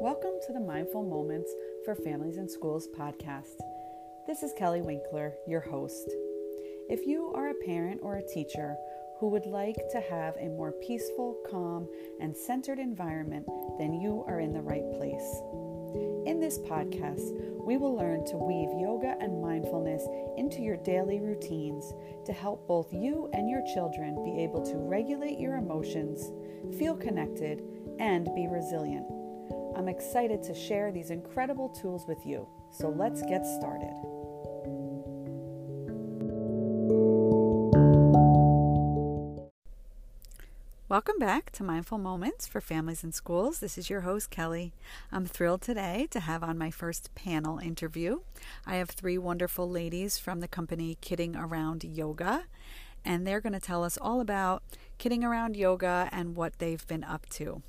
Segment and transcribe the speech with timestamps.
[0.00, 1.52] Welcome to the Mindful Moments
[1.84, 3.58] for Families and Schools podcast.
[4.28, 6.14] This is Kelly Winkler, your host.
[6.88, 8.76] If you are a parent or a teacher
[9.18, 11.88] who would like to have a more peaceful, calm,
[12.20, 13.44] and centered environment,
[13.80, 15.42] then you are in the right place.
[16.26, 17.34] In this podcast,
[17.66, 21.92] we will learn to weave yoga and mindfulness into your daily routines
[22.24, 26.30] to help both you and your children be able to regulate your emotions,
[26.78, 27.64] feel connected,
[27.98, 29.17] and be resilient.
[29.78, 32.48] I'm excited to share these incredible tools with you.
[32.72, 33.94] So let's get started.
[40.88, 43.60] Welcome back to Mindful Moments for Families and Schools.
[43.60, 44.72] This is your host, Kelly.
[45.12, 48.22] I'm thrilled today to have on my first panel interview.
[48.66, 52.46] I have three wonderful ladies from the company Kidding Around Yoga,
[53.04, 54.64] and they're going to tell us all about
[54.98, 57.62] kidding around yoga and what they've been up to.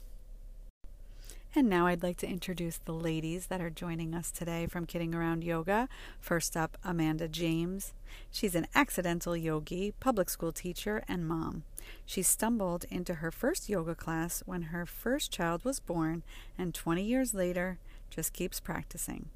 [1.56, 5.16] And now I'd like to introduce the ladies that are joining us today from Kidding
[5.16, 5.90] Around Yoga.
[6.20, 7.96] First up, Amanda James.
[8.30, 11.64] She's an accidental yogi, public school teacher, and mom.
[12.06, 16.22] She stumbled into her first yoga class when her first child was born,
[16.56, 17.80] and 20 years later,
[18.12, 19.30] just keeps practicing.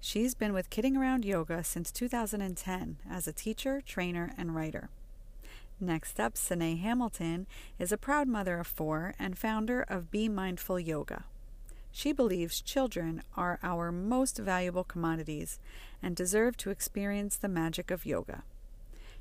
[0.00, 4.90] She's been with Kidding Around Yoga since 2010 as a teacher, trainer, and writer.
[5.78, 7.46] Next up, Sine Hamilton
[7.78, 11.26] is a proud mother of four and founder of Be Mindful Yoga.
[11.92, 15.58] She believes children are our most valuable commodities
[16.02, 18.44] and deserve to experience the magic of yoga.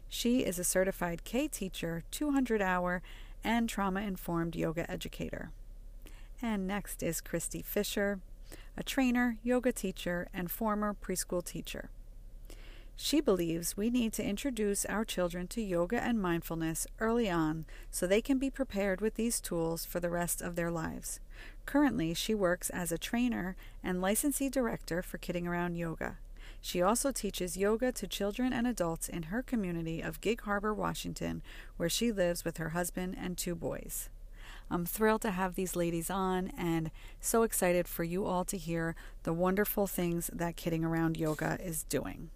[0.08, 3.02] She is a certified K teacher, 200 hour,
[3.44, 5.52] and trauma informed yoga educator.
[6.42, 8.20] And next is Christy Fisher,
[8.78, 11.90] a trainer, yoga teacher, and former preschool teacher.
[13.02, 18.06] She believes we need to introduce our children to yoga and mindfulness early on so
[18.06, 21.22] they can be prepared with these tools for the rest of their lives.
[21.70, 26.18] Currently, she works as a trainer and licensee director for Kidding Around Yoga.
[26.60, 31.44] She also teaches yoga to children and adults in her community of Gig Harbor, Washington,
[31.78, 34.10] where she lives with her husband and two boys.
[34.72, 36.90] I'm thrilled to have these ladies on and
[37.22, 41.84] so excited for you all to hear the wonderful things that Kidding Around Yoga is
[41.84, 42.32] doing.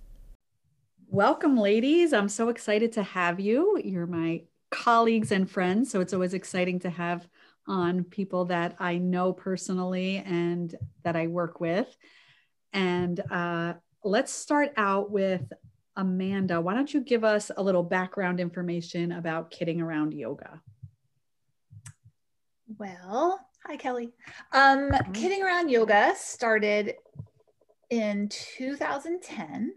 [1.07, 2.13] Welcome, ladies.
[2.13, 3.81] I'm so excited to have you.
[3.83, 7.27] You're my colleagues and friends, so it's always exciting to have
[7.67, 11.95] on people that I know personally and that I work with.
[12.73, 15.51] And uh, let's start out with
[15.95, 16.59] Amanda.
[16.59, 20.61] Why don't you give us a little background information about Kidding Around Yoga?
[22.77, 24.11] Well, hi, Kelly.
[24.51, 25.11] Um, mm-hmm.
[25.11, 26.95] Kidding Around Yoga started
[27.89, 29.73] in 2010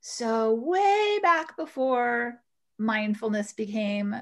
[0.00, 2.40] so, way back before
[2.78, 4.16] mindfulness became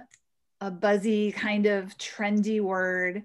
[0.60, 3.24] a buzzy, kind of trendy word,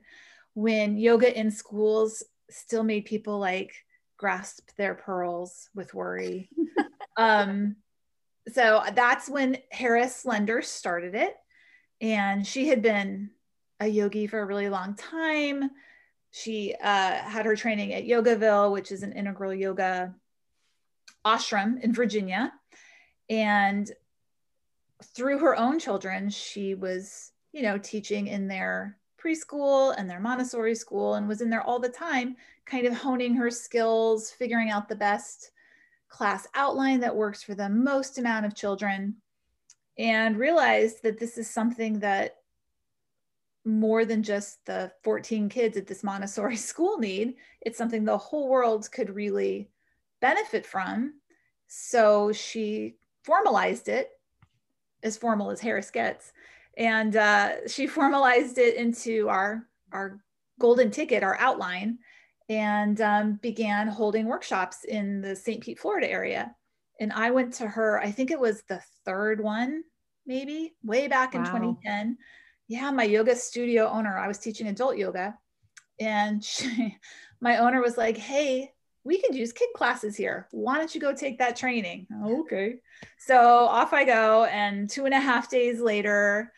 [0.54, 3.74] when yoga in schools still made people like
[4.18, 6.50] grasp their pearls with worry.
[7.18, 7.76] um,
[8.52, 11.36] so, that's when Haris Lender started it.
[12.02, 13.30] And she had been
[13.80, 15.70] a yogi for a really long time.
[16.32, 20.16] She uh, had her training at Yogaville, which is an integral yoga
[21.26, 22.54] ashram in Virginia.
[23.30, 23.90] And
[25.04, 30.76] through her own children, she was, you know, teaching in their preschool and their Montessori
[30.76, 32.36] school and was in there all the time,
[32.66, 35.52] kind of honing her skills, figuring out the best
[36.10, 39.16] class outline that works for the most amount of children,
[39.98, 42.38] and realized that this is something that
[43.64, 47.36] more than just the 14 kids at this Montessori school need.
[47.62, 49.70] It's something the whole world could really
[50.20, 51.14] benefit from.
[51.68, 54.10] So she formalized it,
[55.04, 56.34] as formal as Haris gets,
[56.78, 60.22] and uh, she formalized it into our our
[60.60, 61.98] golden ticket, our outline,
[62.50, 65.62] and um, began holding workshops in the St.
[65.62, 66.56] Pete, Florida area.
[67.00, 68.00] And I went to her.
[68.00, 69.84] I think it was the third one,
[70.26, 71.48] maybe way back in wow.
[71.48, 72.18] 2010.
[72.68, 74.18] Yeah, my yoga studio owner.
[74.18, 75.36] I was teaching adult yoga,
[76.00, 76.98] and she,
[77.42, 78.72] my owner was like, "Hey,
[79.04, 80.48] we could use kid classes here.
[80.52, 82.08] Why don't you go take that training?
[82.24, 82.80] okay.
[83.18, 84.46] So off I go.
[84.46, 86.52] And two and a half days later,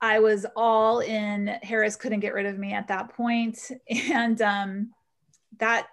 [0.00, 1.46] I was all in.
[1.62, 3.70] Haris couldn't get rid of me at that point.
[3.90, 4.90] And um,
[5.58, 5.86] that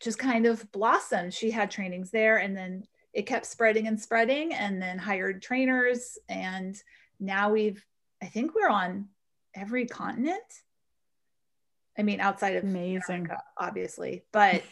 [0.00, 1.34] just kind of blossomed.
[1.34, 6.18] She had trainings there and then it kept spreading and spreading and then hired trainers.
[6.28, 6.80] And
[7.18, 7.84] now we've,
[8.22, 9.08] I think we're on
[9.54, 10.42] every continent.
[11.98, 14.62] I mean, outside of amazing, America, obviously, but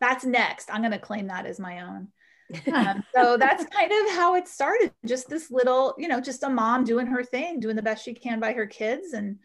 [0.00, 0.70] that's next.
[0.72, 2.08] I'm going to claim that as my own.
[2.74, 4.92] um, so that's kind of how it started.
[5.06, 8.14] Just this little, you know, just a mom doing her thing, doing the best she
[8.14, 9.38] can by her kids, and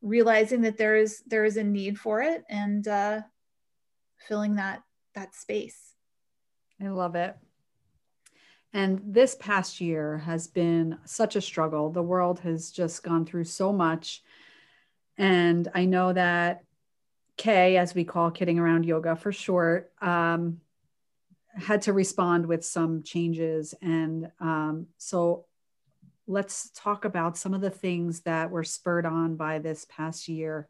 [0.00, 3.20] realizing that there is there is a need for it, and uh,
[4.26, 4.82] filling that
[5.14, 5.92] that space.
[6.82, 7.36] I love it.
[8.72, 11.90] And this past year has been such a struggle.
[11.90, 14.22] The world has just gone through so much.
[15.18, 16.64] And I know that
[17.36, 20.60] Kay, as we call kidding around yoga for short, um,
[21.56, 23.74] had to respond with some changes.
[23.82, 25.46] And um, so
[26.26, 30.68] let's talk about some of the things that were spurred on by this past year.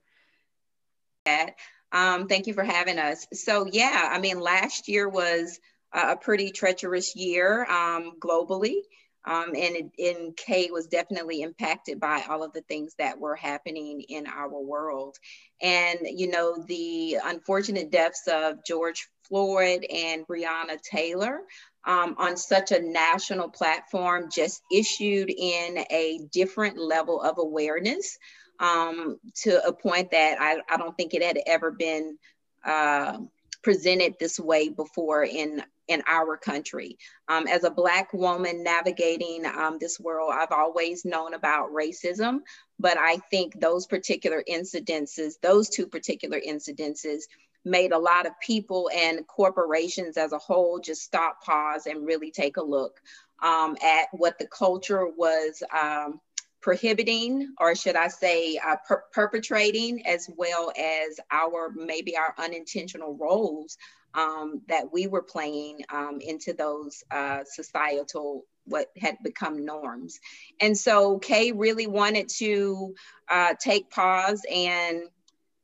[1.93, 3.27] Um, thank you for having us.
[3.35, 5.61] So, yeah, I mean, last year was
[5.93, 8.77] a pretty treacherous year um, globally.
[9.25, 14.01] Um, and, and Kay was definitely impacted by all of the things that were happening
[14.09, 15.17] in our world.
[15.61, 21.43] And, you know, the unfortunate deaths of George Floyd and Breonna Taylor
[21.85, 28.19] um, on such a national platform just issued in a different level of awareness
[28.61, 32.17] um, to a point that I, I, don't think it had ever been
[32.65, 33.19] uh,
[33.63, 36.99] presented this way before in in our country.
[37.29, 42.41] Um, as a Black woman navigating um, this world, I've always known about racism,
[42.79, 47.23] but I think those particular incidences, those two particular incidences,
[47.65, 52.31] made a lot of people and corporations as a whole just stop, pause, and really
[52.31, 53.01] take a look
[53.43, 56.21] um, at what the culture was um,
[56.61, 63.17] prohibiting, or should I say, uh, per- perpetrating, as well as our maybe our unintentional
[63.17, 63.77] roles
[64.15, 70.21] um, that we were playing um, into those uh, societal what had become norms.
[70.61, 72.95] And so Kay really wanted to
[73.29, 75.03] uh, take pause and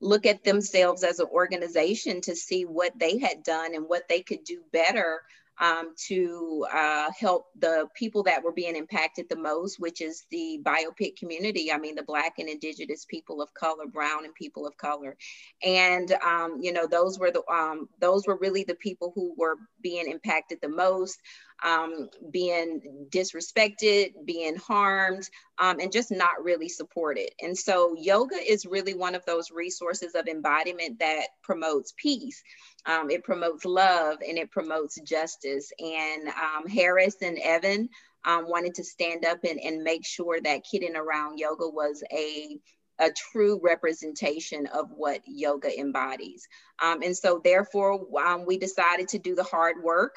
[0.01, 4.23] look at themselves as an organization to see what they had done and what they
[4.23, 5.21] could do better
[5.61, 10.61] um, to uh, help the people that were being impacted the most, which is the
[10.63, 11.73] BIPOC community.
[11.73, 15.17] I mean, the Black and Indigenous people of color, Brown and people of color,
[15.65, 19.57] and um, you know, those were the um, those were really the people who were
[19.83, 21.21] being impacted the most
[21.65, 25.29] um, being disrespected, being harmed,
[25.59, 27.31] um, and just not really supported.
[27.41, 32.43] And so, yoga is really one of those resources of embodiment that promotes peace.
[32.87, 35.73] Um, it promotes love and it promotes justice.
[35.79, 37.89] And um, Haris and Evan
[38.25, 42.59] um, wanted to stand up and, and make sure that Kidding Around Yoga was a
[43.01, 46.49] a true representation of what yoga embodies.
[46.83, 50.17] Um, and so, therefore, um, we decided to do the hard work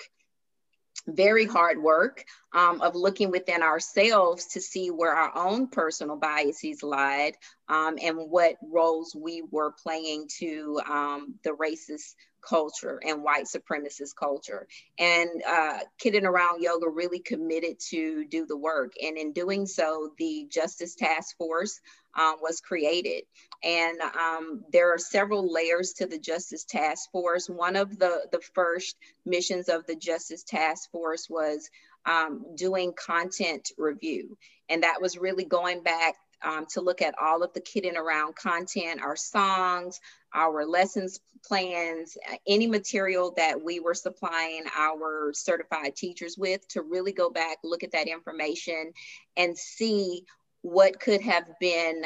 [1.07, 6.83] very hard work um, of looking within ourselves to see where our own personal biases
[6.83, 7.35] lied
[7.69, 14.15] um, and what roles we were playing to um, the racist culture and white supremacist
[14.15, 14.67] culture.
[14.97, 18.93] And uh, Kidding Around Yoga really committed to do the work.
[19.01, 21.79] And in doing so, the Justice Task Force
[22.19, 23.23] um, was created.
[23.63, 27.47] And um, there are several layers to the Justice Task Force.
[27.47, 31.69] One of the, the first missions of the Justice Task Force was
[32.05, 34.37] um, doing content review.
[34.69, 38.35] And that was really going back um, to look at all of the kidding around
[38.35, 39.99] content, our songs,
[40.33, 46.81] our lessons plans, uh, any material that we were supplying our certified teachers with to
[46.81, 48.91] really go back, look at that information
[49.37, 50.23] and see
[50.61, 52.03] what could have been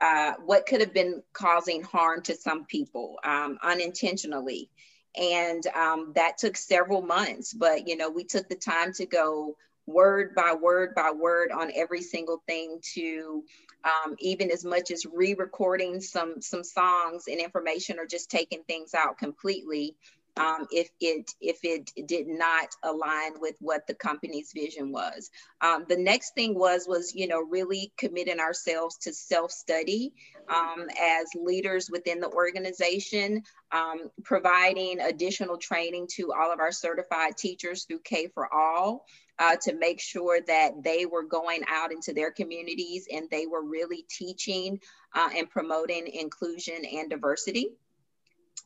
[0.00, 4.68] uh, what could have been causing harm to some people um, unintentionally.
[5.16, 9.56] And um, that took several months but you know we took the time to go
[9.86, 13.44] word by word by word on every single thing to
[13.84, 18.94] um, even as much as re-recording some some songs and information or just taking things
[18.94, 19.94] out completely
[20.36, 25.30] um, if it if it did not align with what the company's vision was.
[25.60, 30.12] Um, the next thing was was you know really committing ourselves to self study
[30.48, 37.36] um, as leaders within the organization, um, providing additional training to all of our certified
[37.36, 39.06] teachers through K for All.
[39.40, 43.64] Uh, to make sure that they were going out into their communities and they were
[43.64, 44.78] really teaching
[45.12, 47.70] uh, and promoting inclusion and diversity.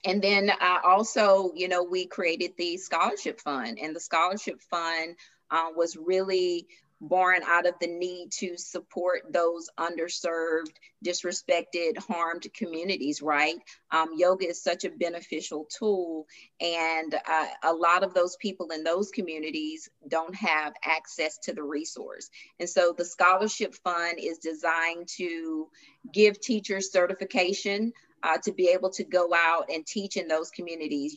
[0.04, 5.16] And then uh, also, you know, we created the scholarship fund, and the scholarship fund
[5.50, 6.68] uh, was really
[7.00, 10.72] born out of the need to support those underserved,
[11.04, 13.56] disrespected, harmed communities, right?
[13.90, 16.26] Um, yoga is such a beneficial tool,
[16.60, 21.62] and uh, a lot of those people in those communities don't have access to the
[21.62, 22.30] resource.
[22.58, 25.68] And so the scholarship fund is designed to
[26.12, 31.16] give teachers certification uh, to be able to go out and teach in those communities.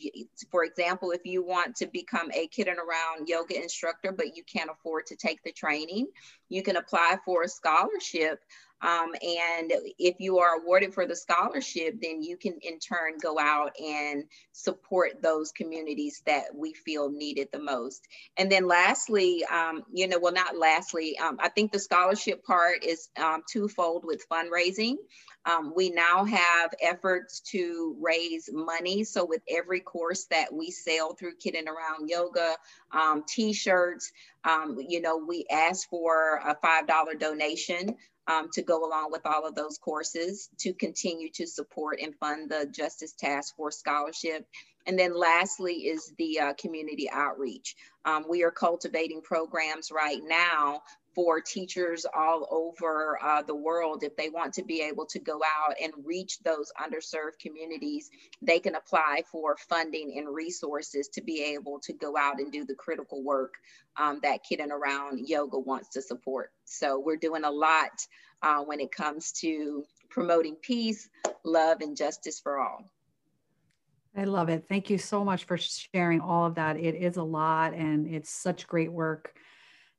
[0.50, 4.70] For example, if you want to become a kidding around yoga instructor, but you can't
[4.70, 6.08] afford to take the training,
[6.48, 8.40] you can apply for a scholarship
[8.82, 13.38] Um, and if you are awarded for the scholarship, then you can in turn go
[13.38, 18.06] out and support those communities that we feel needed the most.
[18.36, 22.84] And then lastly, um, you know, well, not lastly, um, I think the scholarship part
[22.84, 24.96] is um, twofold with fundraising.
[25.44, 29.04] Um, we now have efforts to raise money.
[29.04, 32.54] So with every course that we sell through Kidding Around Yoga,
[32.92, 34.12] um, t-shirts,
[34.44, 37.96] um, you know, we ask for a $5 donation
[38.28, 42.50] um, to go along with all of those courses to continue to support and fund
[42.50, 44.46] the Justice Task Force Scholarship.
[44.86, 47.76] And then lastly is the uh, community outreach.
[48.04, 50.82] Um, we are cultivating programs right now
[51.14, 54.02] for teachers all over uh, the world.
[54.02, 58.58] If they want to be able to go out and reach those underserved communities, they
[58.58, 62.74] can apply for funding and resources to be able to go out and do the
[62.74, 63.54] critical work
[63.96, 66.50] um, that Kidding Around Yoga wants to support.
[66.64, 68.06] So we're doing a lot
[68.42, 71.08] uh, when it comes to promoting peace,
[71.44, 72.84] love, and justice for all.
[74.16, 74.66] I love it.
[74.68, 76.76] Thank you so much for sharing all of that.
[76.76, 79.34] It is a lot and it's such great work.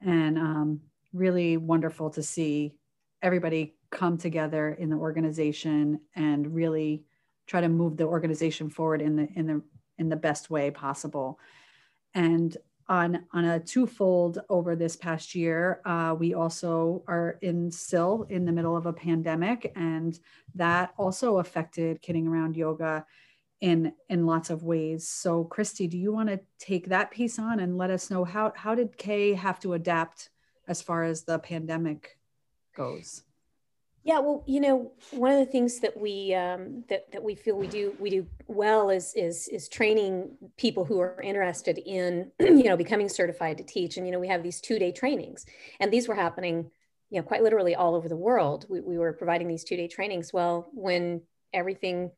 [0.02, 0.82] And um,
[1.14, 2.74] really wonderful to see
[3.22, 7.06] everybody come together in the organization and really
[7.48, 9.62] try to move the organization forward in the in the
[9.98, 11.40] in the best way possible.
[12.14, 12.56] And
[12.90, 18.44] on on a twofold over this past year uh, we also are in still in
[18.44, 20.20] the middle of a pandemic and
[20.56, 23.06] that also affected kidding around yoga
[23.62, 25.08] in in lots of ways.
[25.08, 28.52] So christy do you want to take that piece on and let us know how
[28.56, 30.30] how did kay have to adapt
[30.68, 32.18] as far as the pandemic
[32.76, 33.24] goes?
[34.06, 37.56] Yeah, well, you know, one of the things that we um, that that we feel
[37.56, 42.66] we do we do well is is is training people who are interested in you
[42.66, 45.46] know becoming certified to teach, and you know we have these two day trainings,
[45.80, 46.70] and these were happening
[47.12, 48.66] you know quite literally all over the world.
[48.70, 50.34] We we were providing these two day trainings.
[50.34, 51.22] Well, when
[51.54, 52.12] everything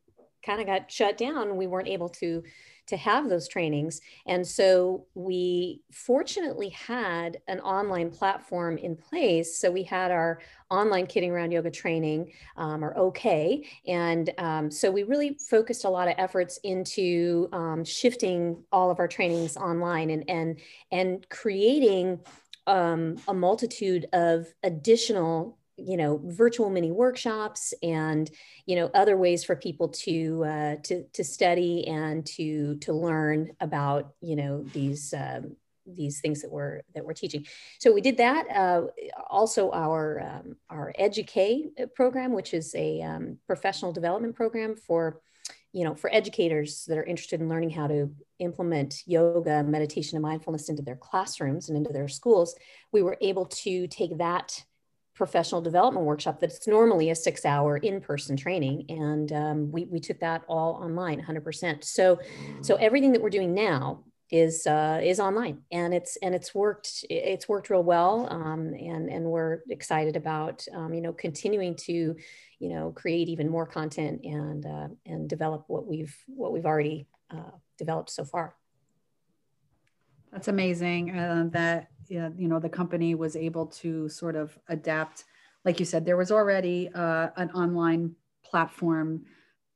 [0.46, 2.44] kind of got shut down, we weren't able to
[2.88, 4.00] to have those trainings.
[4.28, 9.58] And so we fortunately had an online platform in place.
[9.60, 13.66] So we had our online kidding around yoga training, um, or OK.
[13.88, 19.00] And um, so we really focused a lot of efforts into um, shifting all of
[19.00, 20.60] our trainings online and, and,
[20.92, 22.20] and creating
[22.68, 28.32] um, a multitude of additional you know virtual mini workshops and
[28.66, 33.52] you know other ways for people to uh, to to study and to to learn
[33.60, 35.56] about you know these um,
[35.86, 37.46] these things that we're that we're teaching.
[37.80, 38.50] So we did that.
[38.50, 38.88] Uh,
[39.30, 45.22] also, our um, our Educate program, which is a um, professional development program for
[45.74, 50.24] you know for educators that are interested in learning how to implement yoga, meditation, and
[50.24, 52.56] mindfulness into their classrooms and into their schools.
[52.92, 54.64] We were able to take that
[55.16, 60.20] professional development workshop that's normally a six hour in-person training and um, we, we took
[60.20, 62.20] that all online 100% so
[62.62, 67.06] so everything that we're doing now is uh, is online and it's and it's worked
[67.10, 72.16] it's worked real well um, and and we're excited about um, you know continuing to
[72.60, 77.08] you know create even more content and uh, and develop what we've what we've already
[77.32, 78.56] uh, developed so far.
[80.32, 85.26] That's amazing uh, that you know the company was able to sort of adapt.
[85.64, 89.26] Like you said there was already uh, an online platform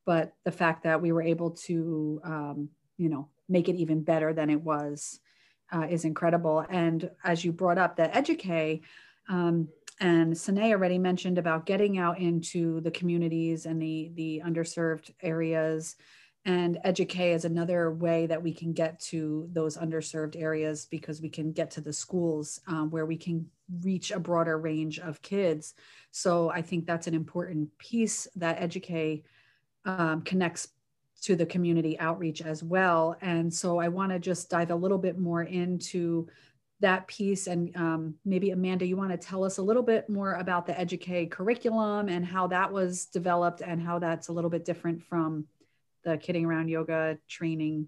[0.09, 4.33] but the fact that we were able to um, you know make it even better
[4.33, 5.19] than it was
[5.71, 6.65] uh, is incredible.
[6.67, 8.81] And as you brought up the educate
[9.29, 9.67] um,
[9.99, 15.95] and Sine already mentioned about getting out into the communities and the the underserved areas
[16.45, 21.29] and educate is another way that we can get to those underserved areas because we
[21.29, 23.45] can get to the schools um, where we can
[23.81, 25.73] reach a broader range of kids.
[26.11, 29.25] So i think that's an important piece that educate
[29.85, 30.69] um, connects
[31.21, 33.17] to the community outreach as well.
[33.21, 36.27] And so i want to just dive a little bit more into
[36.81, 40.35] that piece and um, maybe amanda you want to tell us a little bit more
[40.35, 44.63] about the educate curriculum and how that was developed and how that's a little bit
[44.63, 45.45] different from
[46.03, 47.87] the kidding around yoga training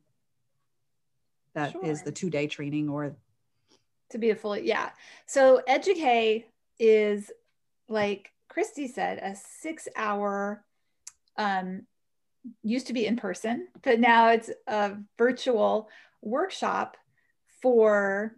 [1.53, 1.85] that sure.
[1.85, 3.15] is the two day training or
[4.09, 4.89] to be a fully yeah
[5.25, 6.47] so educate
[6.79, 7.31] is
[7.87, 10.63] like christy said a six hour
[11.37, 11.83] um
[12.63, 15.89] used to be in person but now it's a virtual
[16.21, 16.97] workshop
[17.61, 18.35] for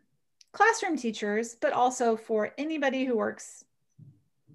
[0.52, 3.64] classroom teachers but also for anybody who works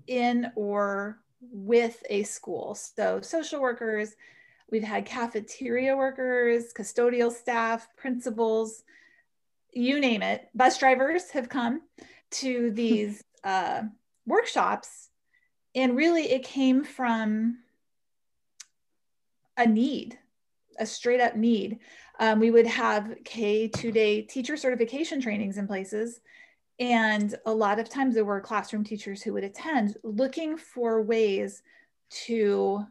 [0.07, 4.15] in or with a school so social workers
[4.71, 8.83] We've had cafeteria workers, custodial staff, principals,
[9.73, 10.49] you name it.
[10.55, 11.83] Bus drivers have come
[12.31, 13.83] to these uh,
[14.27, 15.09] workshops.
[15.75, 17.59] And really it came from
[19.57, 20.19] a need
[20.79, 21.79] a straight up need.
[22.21, 26.21] Um, we would have k two day teacher certification trainings in places.
[26.81, 31.63] And a lot of times there were classroom teachers who would attend looking for ways
[32.27, 32.87] to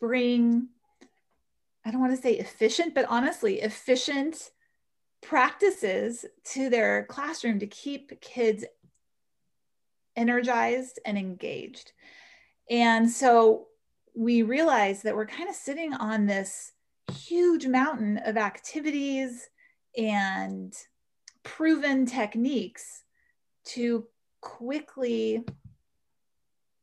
[0.00, 0.68] bring
[1.84, 4.50] i don't want to say efficient but honestly efficient
[5.20, 8.64] practices to their classroom to keep kids
[10.16, 11.92] energized and engaged.
[12.68, 13.66] And so
[14.14, 16.72] we realized that we're kind of sitting on this
[17.12, 19.48] huge mountain of activities
[19.96, 20.72] and
[21.42, 23.04] proven techniques
[23.64, 24.06] to
[24.40, 25.44] quickly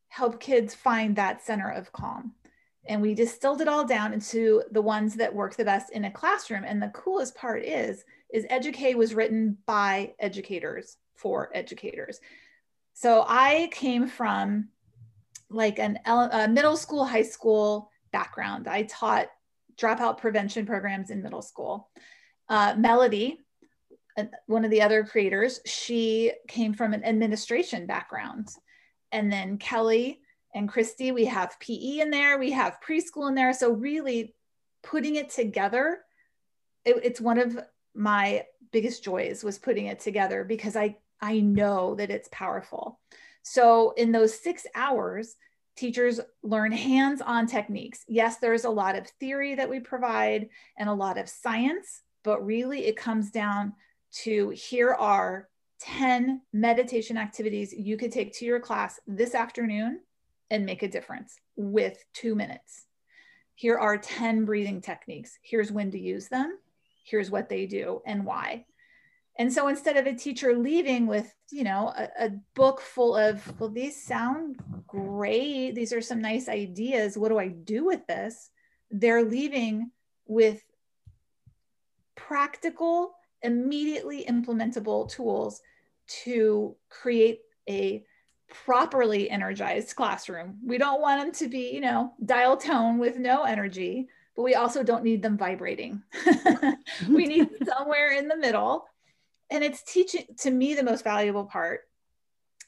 [0.09, 2.33] help kids find that center of calm.
[2.87, 6.11] And we distilled it all down into the ones that work the best in a
[6.11, 6.63] classroom.
[6.65, 8.03] And the coolest part is,
[8.33, 12.19] is Educate was written by educators for educators.
[12.93, 14.69] So I came from
[15.49, 18.67] like an a middle school, high school background.
[18.67, 19.27] I taught
[19.77, 21.89] dropout prevention programs in middle school.
[22.49, 23.39] Uh, Melody,
[24.17, 28.49] uh, one of the other creators, she came from an administration background.
[29.11, 30.21] And then Kelly
[30.57, 33.53] and Christy, we have PE in there, we have preschool in there.
[33.53, 34.33] So really
[34.81, 35.99] putting it together,
[36.83, 37.59] it, it's one of
[37.93, 42.99] my biggest joys was putting it together because I I know that it's powerful.
[43.41, 45.35] So, in those six hours,
[45.75, 48.03] teachers learn hands on techniques.
[48.07, 52.45] Yes, there's a lot of theory that we provide and a lot of science, but
[52.45, 53.73] really it comes down
[54.23, 55.49] to here are
[55.79, 59.99] 10 meditation activities you could take to your class this afternoon
[60.49, 62.85] and make a difference with two minutes.
[63.55, 65.37] Here are 10 breathing techniques.
[65.41, 66.57] Here's when to use them.
[67.03, 68.65] Here's what they do and why.
[69.39, 73.59] And so instead of a teacher leaving with, you know, a, a, book full of,
[73.59, 75.73] well, these sound great.
[75.75, 77.17] These are some nice ideas.
[77.17, 78.49] What do I do with this?
[78.89, 79.91] They're leaving
[80.25, 80.61] with
[82.15, 85.61] practical, immediately implementable tools
[86.23, 88.03] to create a
[88.47, 90.57] properly energized classroom.
[90.65, 94.55] We don't want them to be, you know, dial tone with no energy, but we
[94.55, 96.01] also don't need them vibrating.
[97.09, 98.85] we need somewhere in the middle
[99.49, 101.81] and it's teaching to me the most valuable part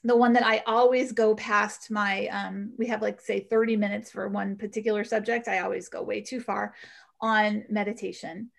[0.04, 4.10] the one that i always go past my um, we have like say 30 minutes
[4.10, 6.74] for one particular subject i always go way too far
[7.20, 8.50] on meditation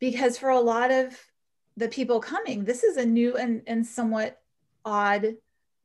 [0.00, 1.18] because for a lot of
[1.76, 4.38] the people coming this is a new and, and somewhat
[4.84, 5.36] odd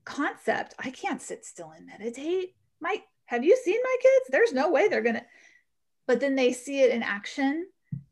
[0.08, 2.56] concept i can't sit still and meditate.
[2.80, 4.30] My have you seen my kids?
[4.30, 5.26] There's no way they're gonna
[6.08, 7.67] but then they see it in action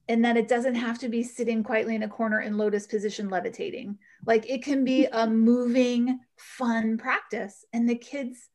[0.10, 3.29] and that it doesn't have to be sitting quietly in a corner in lotus position
[3.29, 3.97] levitating.
[4.25, 8.49] Like it can be a moving fun practice and the kids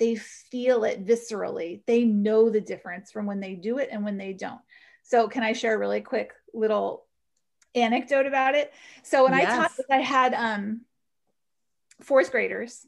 [0.00, 1.82] they feel it viscerally.
[1.86, 4.60] They know the difference from when they do it and when they don't.
[5.04, 7.06] So can i share a really quick little
[7.76, 8.72] anecdote about it?
[9.04, 9.52] So when yes.
[9.52, 10.80] i taught this i had um
[12.00, 12.86] fourth graders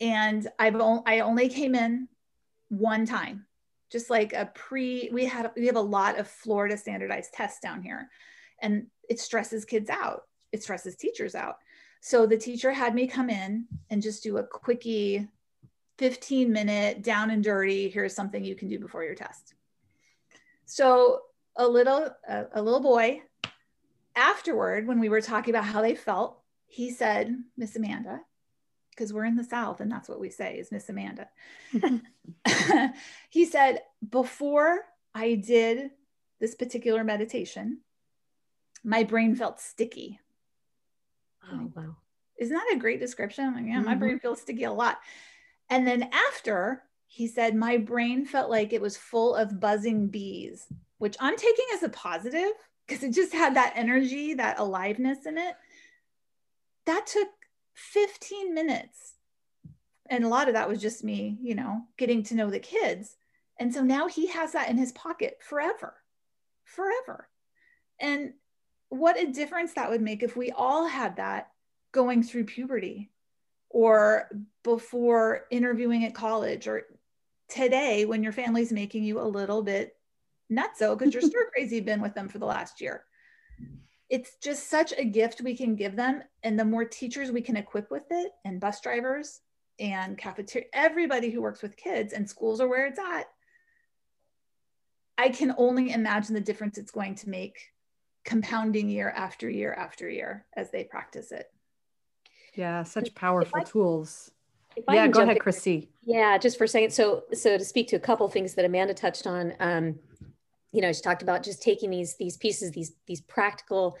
[0.00, 2.08] and i've only i only came in
[2.68, 3.46] one time
[3.90, 7.82] just like a pre we had we have a lot of florida standardized tests down
[7.82, 8.08] here
[8.60, 10.22] and it stresses kids out.
[10.52, 11.58] It stresses teachers out.
[12.00, 15.28] So the teacher had me come in and just do a quickie
[15.98, 19.54] 15 minute down and dirty here's something you can do before your test.
[20.66, 21.20] So
[21.56, 23.22] a little a, a little boy
[24.16, 26.40] afterward when we were talking about how they felt
[26.74, 28.20] he said miss amanda
[28.94, 31.28] because we're in the South and that's what we say is Miss Amanda.
[33.30, 34.80] he said, Before
[35.14, 35.90] I did
[36.40, 37.80] this particular meditation,
[38.84, 40.20] my brain felt sticky.
[41.52, 41.96] Oh, wow.
[42.38, 43.54] Isn't that a great description?
[43.54, 43.84] Like, yeah, mm-hmm.
[43.84, 44.98] my brain feels sticky a lot.
[45.70, 50.66] And then after, he said, My brain felt like it was full of buzzing bees,
[50.98, 52.52] which I'm taking as a positive
[52.86, 55.54] because it just had that energy, that aliveness in it.
[56.86, 57.28] That took
[57.74, 59.14] 15 minutes.
[60.10, 63.16] And a lot of that was just me, you know, getting to know the kids.
[63.58, 65.94] And so now he has that in his pocket forever,
[66.64, 67.28] forever.
[68.00, 68.34] And
[68.88, 71.50] what a difference that would make if we all had that
[71.92, 73.10] going through puberty
[73.70, 74.28] or
[74.62, 76.82] before interviewing at college or
[77.48, 79.96] today when your family's making you a little bit
[80.50, 83.04] nutso because you're stir crazy been with them for the last year
[84.10, 87.56] it's just such a gift we can give them and the more teachers we can
[87.56, 89.40] equip with it and bus drivers
[89.80, 93.24] and cafeteria everybody who works with kids and schools are where it's at
[95.18, 97.72] i can only imagine the difference it's going to make
[98.24, 101.50] compounding year after year after year as they practice it
[102.54, 104.30] yeah such powerful I, tools
[104.90, 105.88] yeah, go ahead, Christy.
[106.02, 106.90] Yeah, just for a second.
[106.90, 109.98] So, so to speak to a couple things that Amanda touched on, um,
[110.74, 113.96] you know, she talked about just taking these these pieces, these these practical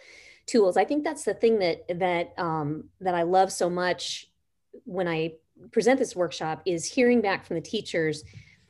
[0.46, 0.76] tools.
[0.76, 4.28] I think that's the thing that that um, that I love so much
[4.84, 5.34] when I
[5.70, 8.24] present this workshop is hearing back from the teachers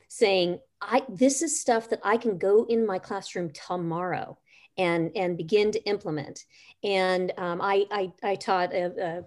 [0.07, 4.37] saying, "I this is stuff that I can go in my classroom tomorrow."
[4.77, 6.43] And, and begin to implement.
[6.83, 9.23] And um, I, I, I taught a, a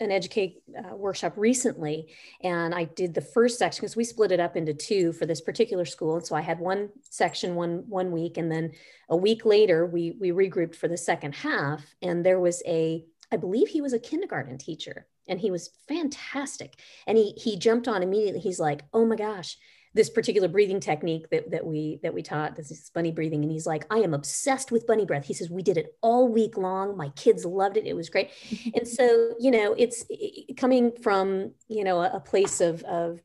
[0.00, 2.06] an educate uh, workshop recently
[2.42, 5.40] and i did the first section because we split it up into two for this
[5.40, 8.70] particular school and so i had one section one one week and then
[9.08, 13.36] a week later we we regrouped for the second half and there was a i
[13.36, 18.02] believe he was a kindergarten teacher and he was fantastic and he he jumped on
[18.02, 18.40] immediately.
[18.40, 19.56] He's like oh my gosh
[19.94, 23.42] this particular breathing technique that, that we that we taught this is bunny breathing.
[23.42, 25.24] And he's like i am obsessed with bunny breath.
[25.24, 26.96] He says we did it all week long.
[26.96, 27.86] My kids loved it.
[27.86, 28.30] It was great.
[28.74, 30.04] And so you know it's
[30.56, 33.20] coming from you know a, a place of, of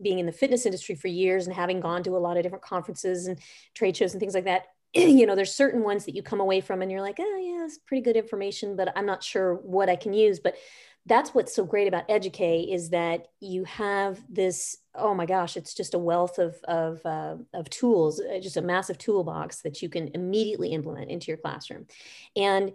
[0.00, 2.64] being in the fitness industry for years and having gone to a lot of different
[2.64, 3.38] conferences and
[3.74, 6.60] trade shows and things like that you know there's certain ones that you come away
[6.60, 9.88] from and you're like oh yeah it's pretty good information but i'm not sure what
[9.88, 10.40] i can use.
[10.40, 10.56] But
[11.06, 15.74] that's what's so great about educate is that you have this oh my gosh it's
[15.74, 19.88] just a wealth of of, uh, of tools uh, just a massive toolbox that you
[19.88, 21.86] can immediately implement into your classroom.
[22.36, 22.72] And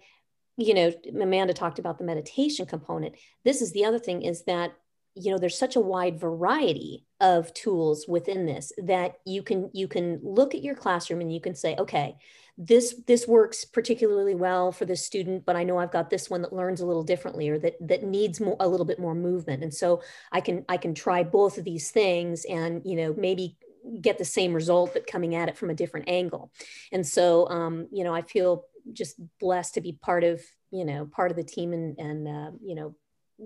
[0.58, 3.16] you know amanda talked about the meditation component.
[3.44, 4.74] This is the other thing is that
[5.18, 9.88] you know there's such a wide variety of tools within this that you can you
[9.88, 12.16] can look at your classroom and you can say okay
[12.58, 16.42] this this works particularly well for this student but i know i've got this one
[16.42, 19.64] that learns a little differently or that that needs more a little bit more movement.
[19.64, 20.02] And so
[20.32, 23.58] i can i can try both of these things and you know maybe
[24.02, 26.52] get the same result but coming at it from a different angle.
[26.92, 31.06] And so um, you know i feel just blessed to be part of you know
[31.06, 32.96] part of the team and and uh, you know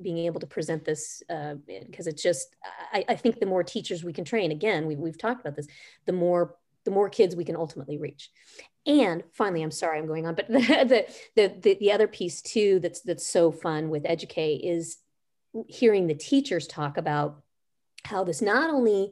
[0.02, 2.56] being able to present this because uh, it's just
[2.94, 5.68] I, I, think the more teachers we can train again we, we've talked about this
[6.06, 8.30] the more the more kids we can ultimately reach.
[8.86, 12.80] And finally i'm sorry i'm going on but the, the the the, other piece too
[12.80, 14.98] that's that's so fun with educate is
[15.68, 17.42] hearing the teachers talk about
[18.06, 19.12] how this not only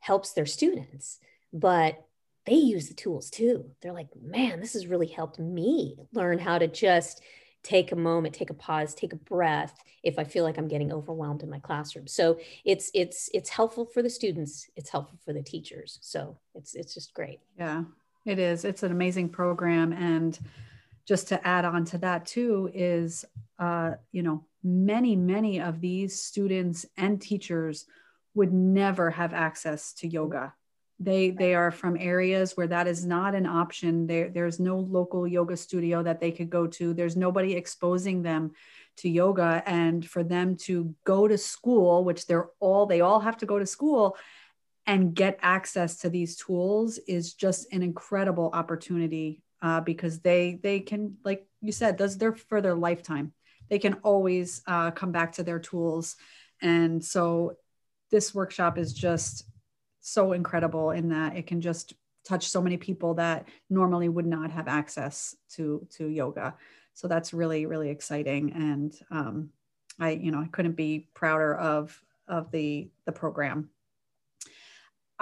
[0.00, 1.18] helps their students
[1.52, 2.04] but
[2.46, 3.70] they use the tools too.
[3.80, 7.22] They're like man this has really helped me learn how to just
[7.62, 10.92] take a moment take a pause take a breath if i feel like i'm getting
[10.92, 12.06] overwhelmed in my classroom.
[12.06, 15.98] So it's it's it's helpful for the students it's helpful for the teachers.
[16.00, 17.40] So it's it's just great.
[17.58, 17.84] Yeah
[18.26, 18.64] it is.
[18.64, 19.92] It's an amazing program.
[19.92, 20.38] And
[21.06, 23.24] just to add on to that too is
[23.58, 27.86] uh, you know many many of these students and teachers
[28.34, 30.54] would never have access to yoga
[31.00, 34.06] they they are from areas where that is not an option.
[34.06, 36.92] There there's no local yoga studio that they could go to.
[36.92, 38.52] There's nobody exposing them
[38.98, 39.62] to yoga.
[39.64, 43.58] And for them to go to school which they're all they all have to go
[43.58, 44.16] to school
[44.86, 50.80] and get access to these tools is just an incredible opportunity uh, because they they
[50.80, 53.32] can like you said those they're for their lifetime.
[53.70, 56.16] They can always uh, come back to their tools.
[56.60, 57.56] And so
[58.10, 59.44] this workshop is just
[60.12, 61.94] so incredible in that it can just
[62.24, 66.54] touch so many people that normally would not have access to to yoga.
[66.94, 68.52] So that's really really exciting.
[68.52, 69.50] And um,
[70.00, 73.68] i you know i couldn't be prouder of of the the program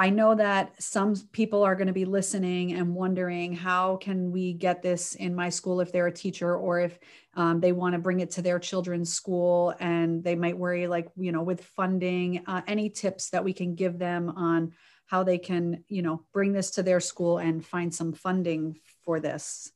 [0.01, 4.53] I know that some people are going to be listening and wondering how can we
[4.53, 7.01] get this in my school if they're a teacher or if
[7.35, 11.09] um, they want to bring it to their children's school and they might worry like
[11.17, 14.73] you know with funding uh, any tips that we can give them on
[15.07, 19.19] how they can you know bring this to their school and find some funding for
[19.19, 19.73] this?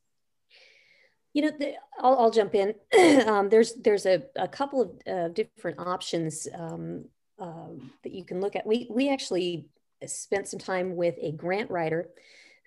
[1.33, 2.73] You know the, I'll, I'll, jump in.
[3.27, 7.05] Um, there's there's a, a couple of uh, different options um,
[7.37, 7.71] uh,
[8.03, 8.65] that you can look at.
[8.65, 9.65] We we actually
[10.09, 12.09] spent some time with a grant writer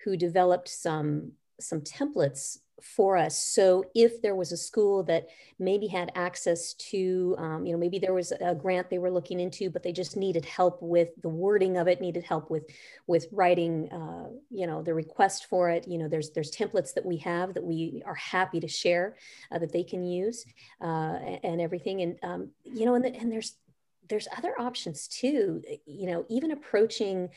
[0.03, 3.41] who developed some some templates for us.
[3.41, 7.97] So if there was a school that maybe had access to, um, you know, maybe
[7.97, 11.29] there was a grant they were looking into, but they just needed help with the
[11.29, 12.65] wording of it, needed help with
[13.07, 15.87] with writing, uh, you know, the request for it.
[15.87, 19.15] You know, there's there's templates that we have that we are happy to share
[19.51, 20.45] uh, that they can use
[20.81, 22.01] uh, and everything.
[22.01, 23.55] And um, you know, and, the, and there's
[24.09, 25.61] there's other options too.
[25.67, 27.29] Eh, you know, even approaching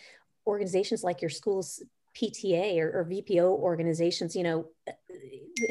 [0.47, 1.83] organizations like your school's
[2.17, 4.35] PTA or, or PTO organizations.
[4.35, 4.93] You know, eh,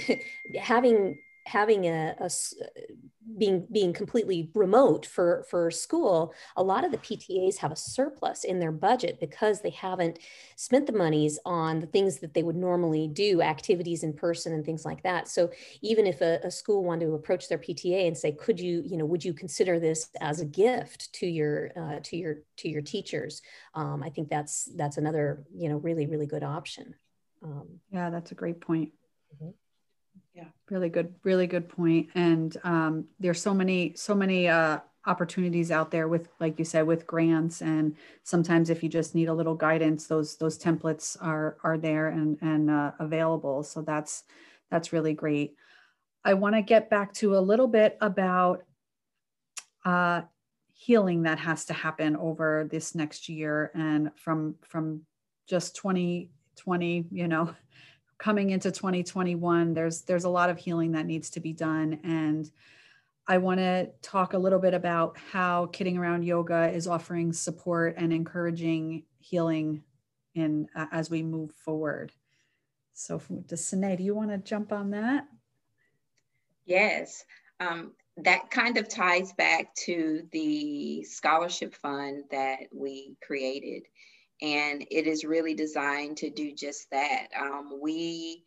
[0.08, 0.16] eh,
[0.60, 2.30] having having a, a,
[3.38, 8.44] being being completely remote for for school a lot of the ptas have a surplus
[8.44, 10.20] in their budget because they haven't
[10.56, 14.66] spent the monies on the things that they would normally do activities in person and
[14.66, 15.28] things like that.
[15.28, 15.50] So
[15.82, 18.98] even if a, a school wanted to approach their pta and say could you you
[18.98, 22.82] know would you consider this as a gift to your uh, to your to your
[22.82, 23.42] teachers?
[23.74, 26.96] Um, i think that's that's another you know really really good option.
[27.44, 28.92] Um, yeah that's a great point.
[29.36, 29.52] Mm-hmm
[30.40, 30.48] yeah.
[30.70, 32.10] Really good really good point.
[32.16, 36.88] And um, there's so many so many uh, opportunities out there with like you said
[36.88, 37.62] with grants.
[37.62, 42.08] And sometimes if you just need a little guidance those those templates are are there
[42.08, 43.64] and and uh, available.
[43.64, 44.24] So that's
[44.72, 45.56] that's really great.
[46.24, 48.64] I want to get back to a little bit about
[49.86, 50.22] uh,
[50.74, 55.02] healing that has to happen over this next year and from from
[55.48, 57.54] just 2020 you know
[58.20, 62.00] coming into 2021 there's there's a lot of healing that needs to be done.
[62.04, 62.50] And
[63.28, 67.96] i want to talk a little bit about how kidding around yoga is offering support
[67.98, 69.84] and encouraging healing
[70.36, 72.12] in uh, as we move forward.
[72.94, 75.28] So does Sine, do you want to jump on that?
[76.66, 77.24] Yes.
[77.60, 83.84] Um, that kind of ties back to the scholarship fund that we created
[84.42, 87.28] and it is really designed to do just that.
[87.40, 88.44] Um, we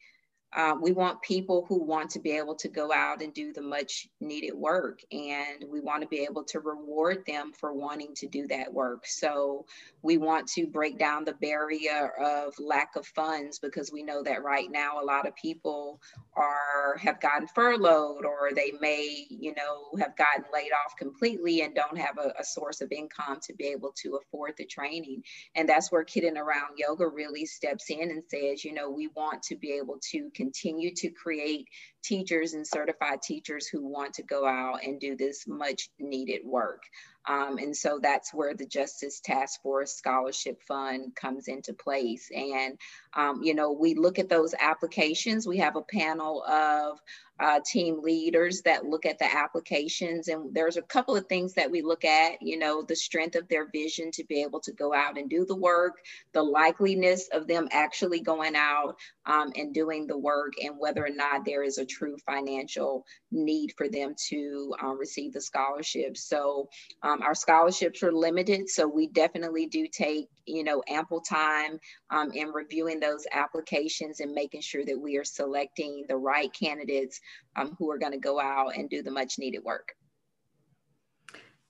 [0.55, 3.63] uh, we want people who want to be able to go out and do the
[3.63, 8.29] much needed work, and we want to be able to reward them for wanting to
[8.29, 9.07] do that work.
[9.07, 9.65] So
[10.03, 14.43] we want to break down the barrier of lack of funds because we know that
[14.43, 16.01] right now a lot of people
[16.37, 21.75] are have gotten furloughed or they may, you know, have gotten laid off completely and
[21.75, 25.23] don't have a, a source of income to be able to afford the training.
[25.55, 29.43] And that's where Kidding Around Yoga really steps in and says, you know, we want
[29.45, 31.67] to be able to continue to create
[32.03, 36.83] teachers and certified teachers who want to go out and do this much needed work.
[37.29, 42.29] Um, and so that's where the Justice Task Force Scholarship Fund comes into place.
[42.35, 42.77] And,
[43.15, 45.47] um, you know, we look at those applications.
[45.47, 46.99] We have a panel of
[47.41, 50.29] uh, team leaders that look at the applications.
[50.29, 53.49] And there's a couple of things that we look at, you know, the strength of
[53.49, 55.95] their vision to be able to go out and do the work,
[56.35, 58.95] the likeliness of them actually going out
[59.27, 63.73] um, and doing the work, and whether or not there is a true financial need
[63.77, 66.17] for them to uh, receive the scholarship.
[66.17, 66.69] So
[67.03, 71.79] um, our scholarships are limited, so we definitely do take you know ample time
[72.11, 77.21] um, in reviewing those applications and making sure that we are selecting the right candidates
[77.57, 79.95] um, who are going to go out and do the much needed work.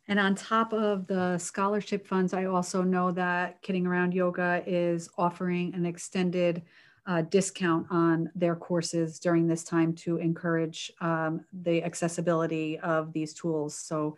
[0.08, 5.08] And on top of the scholarship funds, I also know that Kidding Around Yoga is
[5.16, 6.62] offering an extended
[7.06, 13.34] uh, discount on their courses during this time to encourage um, the accessibility of these
[13.34, 13.76] tools.
[13.76, 14.16] So,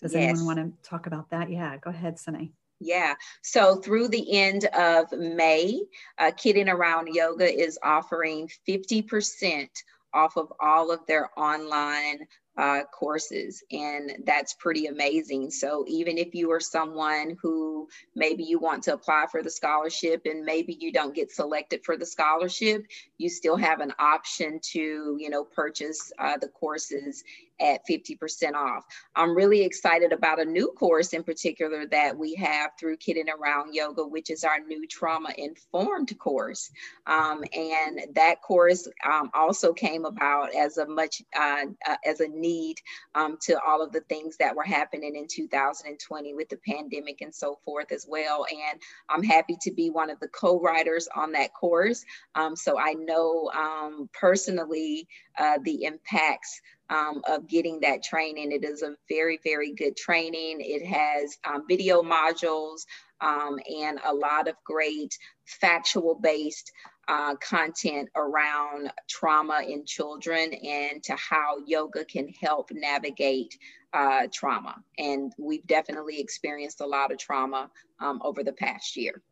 [0.00, 0.22] does yes.
[0.22, 1.50] anyone want to talk about that?
[1.50, 2.52] Yeah, go ahead, Sunny.
[2.82, 3.14] Yeah.
[3.42, 5.82] So through the end of May,
[6.18, 9.68] uh, Kidding Around Yoga is offering 50%
[10.14, 12.26] off of all of their online
[12.58, 18.58] uh, courses and that's pretty amazing so even if you are someone who maybe you
[18.58, 22.84] want to apply for the scholarship and maybe you don't get selected for the scholarship
[23.16, 27.24] you still have an option to you know purchase uh, the courses
[27.62, 28.84] at 50% off.
[29.14, 33.74] I'm really excited about a new course in particular that we have through Kidding Around
[33.74, 36.70] Yoga, which is our new trauma informed course.
[37.06, 42.28] Um, and that course um, also came about as a much uh, uh, as a
[42.28, 42.76] need
[43.14, 47.34] um, to all of the things that were happening in 2020 with the pandemic and
[47.34, 48.44] so forth as well.
[48.50, 52.04] And I'm happy to be one of the co-writers on that course.
[52.34, 55.06] Um, so I know um, personally
[55.38, 58.52] uh, the impacts um, of getting that training.
[58.52, 60.58] It is a very, very good training.
[60.60, 62.82] It has um, video modules
[63.20, 65.16] um, and a lot of great
[65.46, 66.70] factual based
[67.08, 73.56] uh, content around trauma in children and to how yoga can help navigate
[73.92, 74.76] uh, trauma.
[74.98, 79.22] And we've definitely experienced a lot of trauma um, over the past year.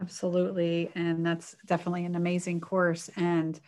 [0.00, 0.90] Absolutely.
[0.94, 3.08] And that's definitely an amazing course.
[3.16, 3.60] And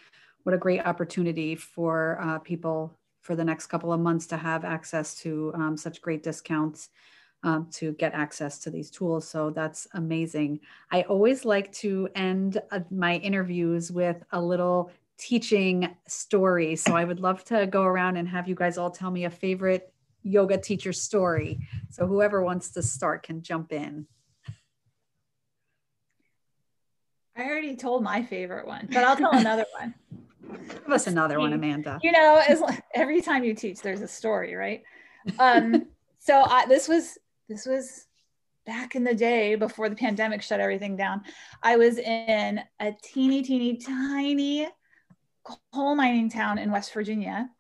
[0.44, 4.64] what a great opportunity for uh, people for the next couple of months to have
[4.64, 6.90] access to um, such great discounts
[7.42, 9.26] um, to get access to these tools.
[9.26, 10.60] So that's amazing.
[10.92, 16.76] I always like to end uh, my interviews with a little teaching story.
[16.76, 19.30] So I would love to go around and have you guys all tell me a
[19.30, 21.60] favorite yoga teacher story.
[21.90, 24.06] So whoever wants to start can jump in.
[27.36, 29.94] I already told my favorite one, but I'll tell another one.
[30.68, 31.98] Give us another one, Amanda.
[32.02, 32.62] You know, as,
[32.94, 34.82] every time you teach, there's a story, right?
[35.38, 35.86] Um,
[36.18, 38.06] so I, this was this was
[38.66, 41.22] back in the day before the pandemic shut everything down.
[41.62, 44.68] I was in a teeny, teeny, tiny
[45.44, 47.50] coal mining town in West Virginia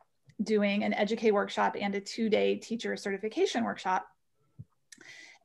[0.42, 4.06] doing an educate workshop and a two day teacher certification workshop.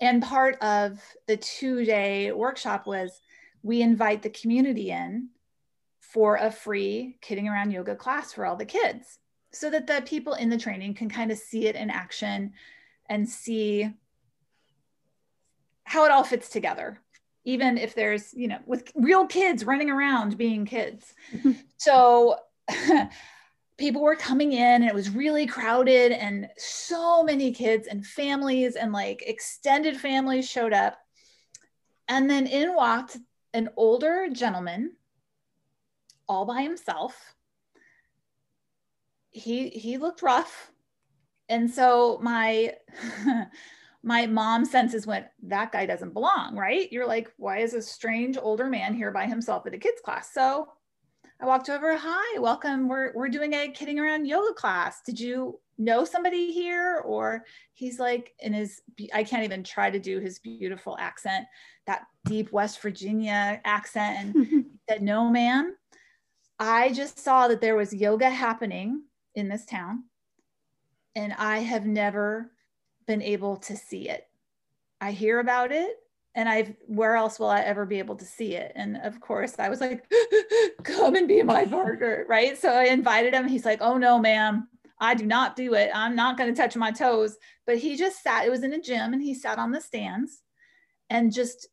[0.02, 3.20] And part of the two day workshop was
[3.62, 5.30] we invite the community in
[6.12, 9.20] for a free kidding around yoga class for all the kids
[9.52, 12.54] so that the people in the training can kind of see it in action
[13.10, 13.90] and see
[15.84, 17.00] how it all fits together
[17.50, 21.14] even if there's you know with real kids running around being kids.
[21.34, 21.54] Mm-hmm.
[21.78, 22.36] So
[23.78, 28.76] people were coming in and it was really crowded and so many kids and families
[28.76, 31.00] and like extended families showed up.
[32.08, 33.18] And then in walked
[33.54, 34.92] an older gentleman
[36.30, 37.36] all by himself.
[39.32, 40.72] He he looked rough.
[41.50, 42.76] And so my
[44.04, 46.90] my mom senses went that guy doesn't belong right?
[46.92, 50.34] You're like why is a strange older man here by himself at a kids class?
[50.34, 50.70] So
[51.42, 52.88] i walked over hi welcome.
[52.88, 55.02] We're, we're doing a kidding around yoga class.
[55.06, 57.02] Did you know somebody here?
[57.06, 58.82] Or he's like in his
[59.14, 61.46] i can't even try to do his beautiful accent
[61.88, 64.36] that deep west virginia accent.
[64.36, 65.76] And said no man
[66.60, 69.02] i just saw that there was yoga happening
[69.36, 70.04] in this town
[71.16, 72.52] and i have never
[73.10, 74.28] been able to see it.
[75.02, 75.96] I hear about it
[76.36, 78.72] and I've where else will I ever be able to see it?
[78.76, 80.06] And of course, I was like,
[80.84, 82.56] come and be my partner, right?
[82.56, 83.48] So I invited him.
[83.48, 84.68] He's like, oh no, ma'am,
[85.00, 85.90] I do not do it.
[85.92, 87.36] I'm not going to touch my toes.
[87.66, 90.44] But he just sat, it was in a gym, and he sat on the stands
[91.10, 91.68] and just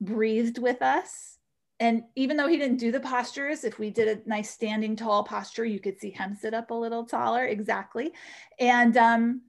[0.00, 1.36] breathed with us.
[1.82, 5.24] And even though he didn't do the postures, if we did a nice standing tall
[5.24, 7.46] posture, you could see him sit up a little taller.
[7.46, 8.12] Exactly.
[8.60, 9.42] And um,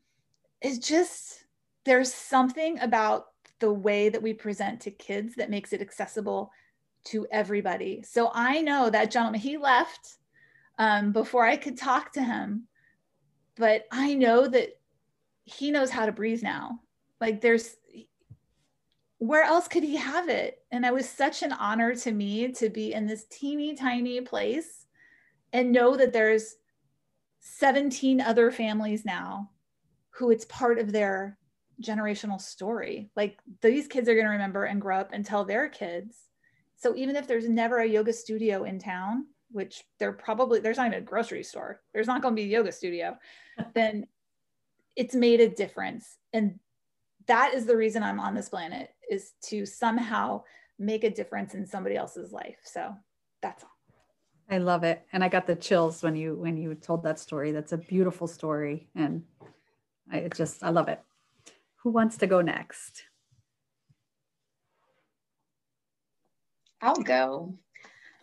[0.60, 1.46] is just
[1.86, 3.28] there's something about
[3.60, 6.52] the way that we present to kids that makes it accessible
[7.04, 8.02] to everybody.
[8.02, 10.16] So I know that gentleman, he left
[10.80, 12.68] um, before I could talk to him,
[13.58, 14.70] but I know that
[15.44, 16.80] he knows how to breathe now.
[17.22, 17.76] Like there's,
[19.24, 20.60] where else could he have it?
[20.70, 24.86] And it was such an honor to me to be in this teeny tiny place
[25.54, 26.56] and know that there's
[27.40, 29.50] 17 other families now
[30.10, 31.38] who it's part of their
[31.82, 33.12] generational story.
[33.16, 36.18] Like these kids are going to remember and grow up and tell their kids.
[36.76, 40.88] So even if there's never a yoga studio in town, which there probably there's not
[40.88, 43.18] even a grocery store, there's not going to be a yoga studio,
[43.74, 44.06] then
[44.98, 46.18] it's made a difference.
[46.34, 46.60] And
[47.28, 50.44] that is the reason I'm on this planet is to somehow
[50.80, 52.58] make a difference in somebody else's life.
[52.64, 52.96] So
[53.42, 53.70] that's all.
[54.50, 55.06] I love it.
[55.14, 57.52] And I got the chills when you when you told that story.
[57.52, 59.24] That's a beautiful story and
[60.12, 61.02] I just, I love it.
[61.78, 63.04] Who wants to go next?
[66.82, 67.58] I'll go.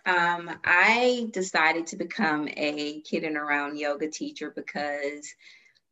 [0.07, 5.27] Um, I decided to become a kidding around yoga teacher because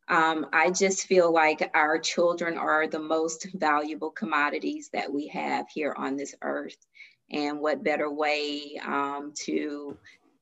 [0.09, 5.67] um, I just feel like our children are the most valuable commodities that we have
[5.69, 6.77] here on this earth.
[7.31, 9.97] And what better way um, to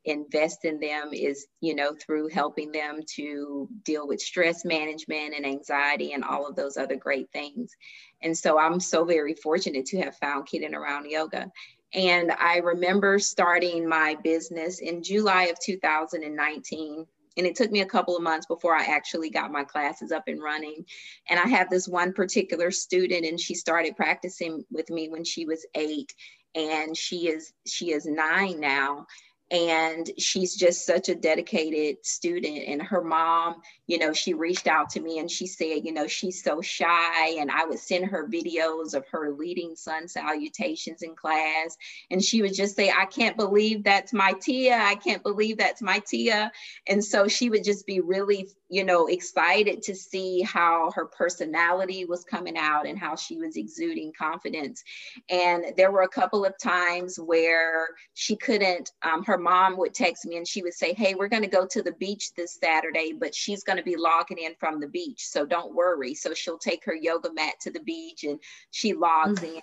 [0.06, 5.46] invest in them is you know through helping them to deal with stress management and
[5.46, 7.76] anxiety and all of those other great things.
[8.22, 11.52] And so i'm so very fortunate to have found kidding around yoga.
[11.94, 17.06] And i remember starting my business in july of 2019
[17.38, 20.24] and it took me a couple of months before I actually got my classes up
[20.28, 20.86] and running.
[21.30, 25.46] And I have this one particular student, and she started practicing with me when she
[25.46, 26.14] was eight,
[26.56, 29.06] and she is she is nine now
[29.52, 32.64] and she's just such a dedicated student.
[32.68, 36.08] And her mom you know she reached out to me and she said you know
[36.08, 37.36] she's so shy.
[37.40, 41.78] And i would send her videos of her leading sun salutations in class.
[42.12, 44.78] And she would just say i can't believe that's my tia.
[44.78, 46.52] I can't believe that's my tia.
[46.88, 52.06] And so she would just be really you know excited to see how her personality
[52.06, 54.84] was coming out and how she was exuding confidence.
[55.30, 60.26] And there were a couple of times where she couldn't um, her mom would text
[60.26, 63.14] me and she would say hey we're going to go to the beach this saturday
[63.18, 66.58] but she's going to be logging in from the beach so don't worry so she'll
[66.58, 68.40] take her yoga mat to the beach and
[68.72, 69.56] she logs mm-hmm.
[69.56, 69.62] in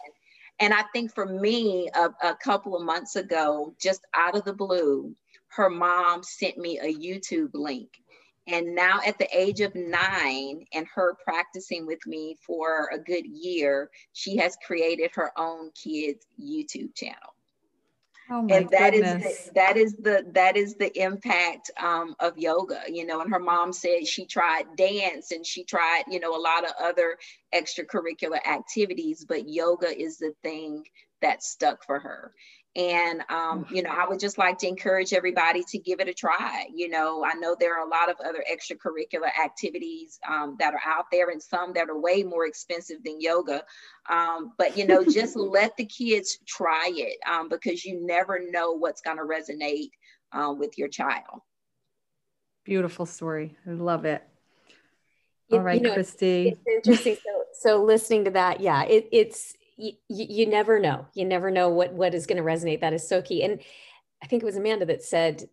[0.61, 4.53] and i think for me a, a couple of months ago just out of the
[4.53, 5.14] blue
[5.49, 7.89] her mom sent me a youtube link
[8.47, 13.25] and now at the age of nine and her practicing with me for a good
[13.25, 17.34] year, she has created her own kids YouTube channel.
[18.31, 19.25] Oh and that goodness.
[19.27, 23.31] is the, that is the that is the impact um, of yoga you know and
[23.31, 27.18] her mom said she tried dance and she tried you know a lot of other
[27.55, 30.85] extracurricular activities but yoga is the thing
[31.20, 32.33] that stuck for her
[32.77, 36.14] and, um, you know, I would just like to encourage everybody to give it a
[36.14, 36.66] try.
[36.75, 40.81] You know, I know there are a lot of other extracurricular activities um, that are
[40.85, 43.62] out there and some that are way more expensive than yoga.
[44.11, 48.72] Um, but, you know, just let the kids try it um, because you never know
[48.72, 49.91] what's going to resonate
[50.33, 51.43] uh, with your child.
[52.64, 53.57] Beautiful story.
[53.68, 54.27] I love it.
[55.53, 56.49] All right, you know, Christy.
[56.49, 57.16] It's interesting.
[57.22, 61.07] So, so listening to that, yeah, it, it's you, you never know.
[61.14, 62.81] You never know what what is going to resonate.
[62.81, 63.43] That is so key.
[63.43, 63.61] And
[64.22, 65.45] I think it was Amanda that said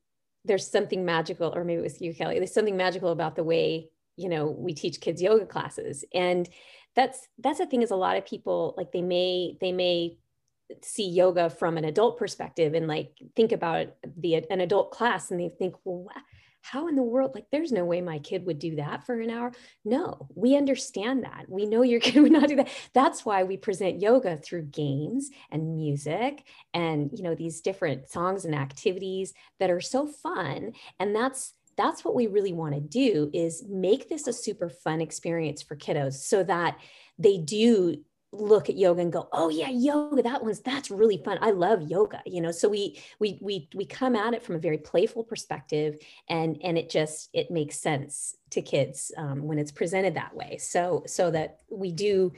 [0.45, 2.37] there's something magical, or maybe it was you, Kelly.
[2.37, 6.49] There's something magical about the way you know we teach kids yoga classes, and
[6.95, 10.17] that's that's the thing is a lot of people like they may they may
[10.83, 15.39] see yoga from an adult perspective and like think about the an adult class and
[15.39, 16.07] they think well
[16.61, 19.29] how in the world like there's no way my kid would do that for an
[19.29, 19.51] hour.
[19.83, 21.45] No we understand that.
[21.47, 22.69] We know your kid would not do that.
[22.93, 28.45] That's why we present yoga through games and music and you know these different songs
[28.45, 30.73] and activities that are so fun.
[30.99, 35.01] And that's that's what we really want to do is make this a super fun
[35.01, 36.77] experience for kiddos so that
[37.17, 37.95] they do
[38.31, 41.81] look at yoga and go oh yeah yoga that one's that's really fun i love
[41.81, 42.51] yoga you know?
[42.51, 45.97] So we we we we come at it from a very playful perspective
[46.29, 50.57] and and it just it makes sense to kids um, when it's presented that way.
[50.57, 52.31] So so that we do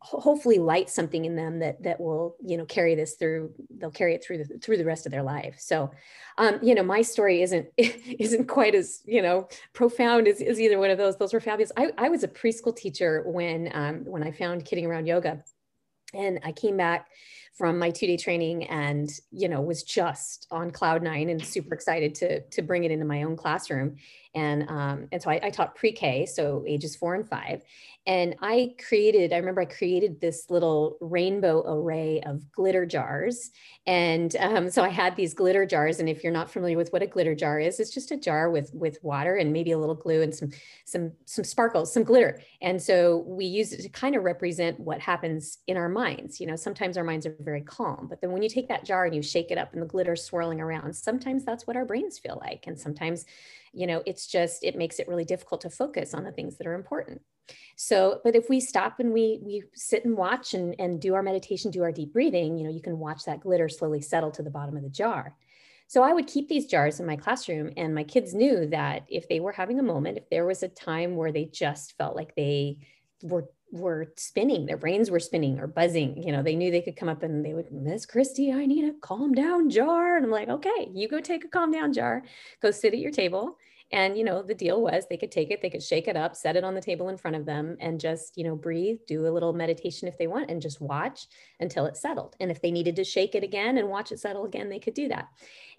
[0.00, 4.14] hopefully light something in them that that will you know carry this through they'll carry
[4.14, 5.56] it through the through the rest of their life.
[5.58, 5.90] So
[6.36, 10.78] um you know my story isn't isn't quite as you know profound as, as either
[10.78, 11.16] one of those.
[11.16, 11.72] Those were fabulous.
[11.76, 15.42] I, I was a preschool teacher when um when i found kidding around yoga.
[16.14, 17.08] And i came back
[17.58, 21.74] from my two day training and you know was just on cloud nine and super
[21.74, 23.96] excited to to bring it into my own classroom
[24.34, 27.62] and um, and so I, I taught pre-K, so ages four and five,
[28.06, 29.32] and I created.
[29.32, 33.50] I remember I created this little rainbow array of glitter jars,
[33.86, 35.98] and um, so I had these glitter jars.
[35.98, 38.50] And if you're not familiar with what a glitter jar is, it's just a jar
[38.50, 40.50] with with water and maybe a little glue and some
[40.84, 42.40] some some sparkles, some glitter.
[42.60, 46.38] And so we use it to kind of represent what happens in our minds.
[46.40, 49.06] You know, sometimes our minds are very calm, but then when you take that jar
[49.06, 52.18] and you shake it up and the glitter swirling around, sometimes that's what our brains
[52.18, 53.24] feel like, and sometimes
[53.72, 56.66] you know it's just it makes it really difficult to focus on the things that
[56.66, 57.22] are important.
[57.76, 61.22] So but if we stop and we we sit and watch and and do our
[61.22, 64.42] meditation do our deep breathing you know you can watch that glitter slowly settle to
[64.42, 65.34] the bottom of the jar.
[65.86, 69.26] So i would keep these jars in my classroom and my kids knew that if
[69.28, 72.34] they were having a moment if there was a time where they just felt like
[72.34, 72.78] they
[73.22, 76.96] were were spinning their brains were spinning or buzzing you know they knew they could
[76.96, 80.16] come up and they would miss christy i need a calm down jar.
[80.16, 82.22] And i'm like okay you go take a calm down jar
[82.62, 83.56] go sit at your table.
[83.90, 86.36] And you know the deal was they could take it they could shake it up
[86.36, 89.26] set it on the table in front of them and just you know breathe do
[89.26, 91.26] a little meditation if they want and just watch
[91.60, 92.36] until it settled.
[92.38, 94.92] And if they needed to shake it again and watch it settle again they could
[94.92, 95.28] do that.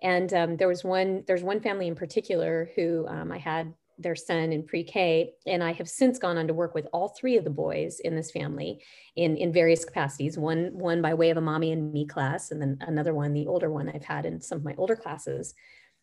[0.01, 4.15] And um, there was one there's one family in particular who um, i had their
[4.15, 7.43] son in pre-K, and I have since gone on to work with all three of
[7.43, 8.81] the boys in this family
[9.15, 10.37] in in various capacities.
[10.37, 13.47] One one by way of a mommy and me class, and then another one, the
[13.47, 15.53] older one, I've had in some of my older classes.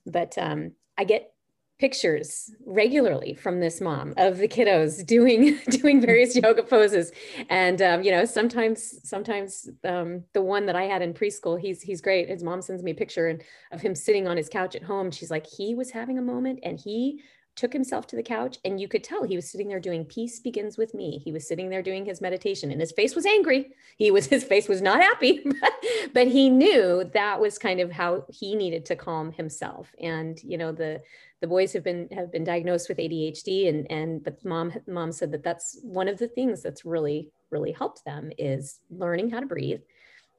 [0.05, 1.33] But um, I get
[1.79, 7.13] pictures regularly from this mom of the kiddos doing doing various yoga poses
[7.51, 11.83] and um, you know sometimes sometimes um, the one that i had in preschool he's
[11.83, 13.43] he's great his mom sends me a picture and
[13.73, 16.59] of him sitting on his couch at home she's like he was having a moment
[16.63, 17.21] and he
[17.57, 20.39] took himself to the couch and you could tell he was sitting there doing peace
[20.39, 21.21] begins with me.
[21.25, 23.73] He was sitting there doing his meditation and his face was angry.
[23.97, 25.45] He was his face was not happy
[26.13, 29.91] but, he knew that was kind of how he needed to calm himself.
[30.01, 31.01] And you know the
[31.41, 35.33] the boys have been have been diagnosed with ADHD and and but mom mom said
[35.33, 39.47] that that's one of the things that's really really helped them is learning how to
[39.47, 39.81] breathe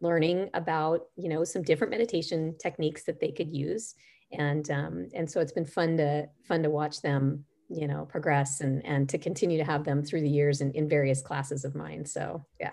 [0.02, 3.96] learning about you know some different meditation techniques that they could use
[4.32, 8.62] and um, and so it's been fun to fun to watch them you know progress
[8.62, 11.76] and and to continue to have them through the years in, in various classes of
[11.76, 12.06] mine.
[12.06, 12.72] So yeah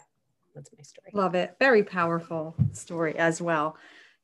[0.54, 1.10] that's my story.
[1.12, 1.56] Love it.
[1.58, 3.76] Very powerful story as well.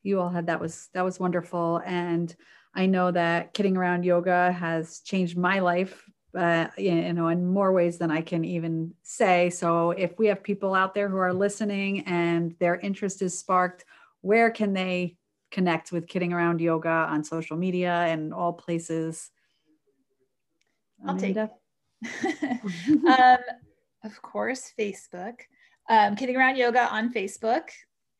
[0.03, 1.83] You all had that was that was wonderful.
[1.85, 2.35] And
[2.73, 6.05] i know that kidding around yoga has changed my life
[6.39, 9.51] uh, you know in more ways than i can even say.
[9.51, 13.85] So if we have people out there who are listening and their interest is sparked
[14.21, 15.17] where can they
[15.51, 19.31] connect with Kidding Around Yoga on social media and all places?
[21.05, 21.51] I'll Amanda?
[22.03, 22.65] take
[23.07, 23.39] um,
[24.05, 25.35] of course, Facebook.
[25.89, 27.69] Um, Kidding Around Yoga on Facebook.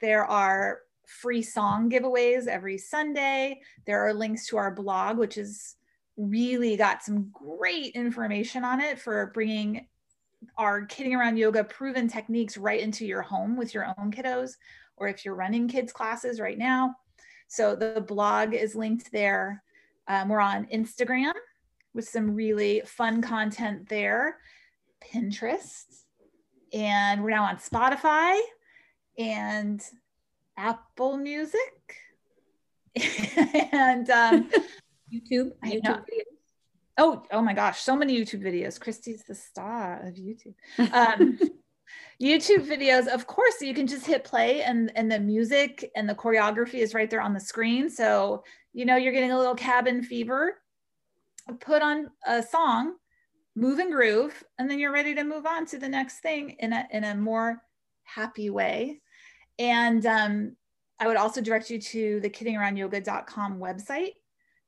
[0.01, 3.61] There are free song giveaways every Sunday.
[3.87, 5.77] There are links to our blog, which is
[6.17, 9.87] really got some great information on it for bringing
[10.57, 14.53] our kidding around yoga proven techniques right into your home with your own kiddos,
[14.97, 16.95] or if you're running kids classes right now.
[17.51, 19.65] So the blog is linked there.
[20.07, 21.33] Um, we're on Instagram
[21.95, 24.37] with some really fun content there,
[25.03, 26.05] Pinterest,
[26.73, 28.41] and we're now on Spotify
[29.19, 29.83] and
[30.57, 31.97] Apple Music
[33.73, 34.49] and um,
[35.13, 35.51] YouTube.
[35.65, 36.05] YouTube
[36.99, 38.79] Oh, oh my gosh, so many YouTube videos.
[38.79, 40.55] Christy's the star of YouTube.
[40.93, 41.37] Um,
[42.21, 46.15] YouTube videos, of course, you can just hit play and, and the music and the
[46.15, 47.89] choreography is right there on the screen.
[47.89, 50.59] So, you know, you're getting a little cabin fever.
[51.61, 52.95] Put on a song,
[53.57, 56.73] move and groove, and then you're ready to move on to the next thing in
[56.73, 57.63] a, in a more
[58.05, 59.01] happy way.
[59.59, 60.57] And um,
[60.99, 64.13] I would also direct you to the kiddingaroundyoga.com website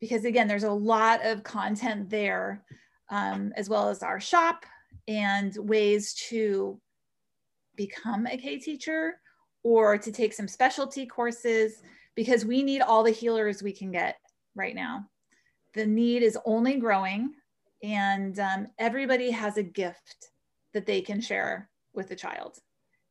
[0.00, 2.64] because again, there's a lot of content there,
[3.10, 4.64] um, as well as our shop
[5.06, 6.80] and ways to
[7.86, 9.14] become a K teacher
[9.62, 11.82] or to take some specialty courses
[12.14, 14.16] because we need all the healers we can get
[14.54, 15.08] right now.
[15.74, 17.34] The need is only growing,
[17.82, 20.30] and um, everybody has a gift
[20.74, 22.58] that they can share with the child.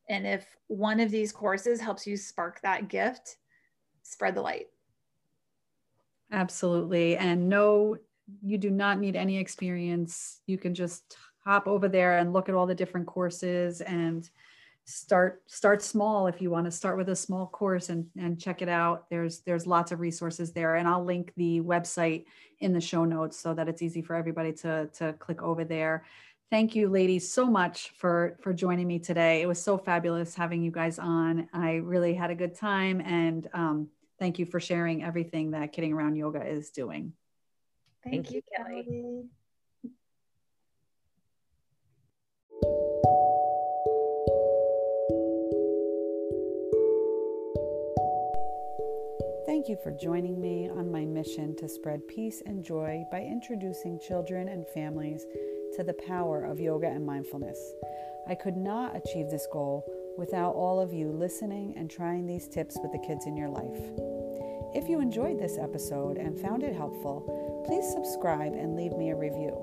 [0.08, 3.36] And if one of these courses helps you spark that gift,
[4.02, 4.66] spread the light.
[6.30, 7.16] Absolutely.
[7.16, 7.96] And no,
[8.42, 10.40] you do not need any experience.
[10.46, 14.28] You can just hop over there and look at all the different courses and
[14.84, 18.62] start start small if you want to start with a small course and and check
[18.62, 22.24] it out there's there's lots of resources there and i'll link the website
[22.58, 26.04] in the show notes so that it's easy for everybody to to click over there
[26.50, 30.62] thank you ladies so much for for joining me today it was so fabulous having
[30.62, 33.88] you guys on i really had a good time and um,
[34.22, 37.12] thank you for sharing everything that Kidding Around Yoga is doing.
[38.04, 38.84] Thank, thank you, Kelly.
[38.84, 39.24] Kelly.
[49.62, 54.00] Thank you for joining me on my mission to spread peace and joy by introducing
[54.00, 55.24] children and families
[55.76, 57.72] to the power of yoga and mindfulness.
[58.26, 59.84] I could not achieve this goal
[60.18, 63.78] without all of you listening and trying these tips with the kids in your life.
[64.74, 69.16] If you enjoyed this episode and found it helpful, please subscribe and leave me a
[69.16, 69.56] review.